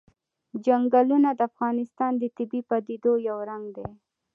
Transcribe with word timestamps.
چنګلونه 0.65 1.29
د 1.33 1.39
افغانستان 1.49 2.11
د 2.17 2.23
طبیعي 2.37 2.61
پدیدو 2.69 3.13
یو 3.27 3.37
رنګ 3.49 3.65
دی. 3.77 3.87